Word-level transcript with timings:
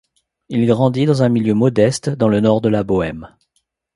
Il 0.49 0.65
grandit 0.65 1.05
dans 1.05 1.21
un 1.21 1.29
milieu 1.29 1.53
modeste 1.53 2.09
dans 2.09 2.27
le 2.27 2.39
nord 2.39 2.59
de 2.59 2.69
la 2.69 2.81
Bohême. 2.83 3.27